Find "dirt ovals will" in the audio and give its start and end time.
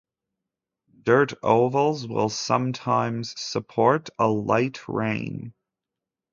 1.03-2.29